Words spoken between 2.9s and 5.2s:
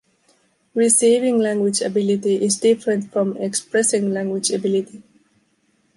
from expressing language ability.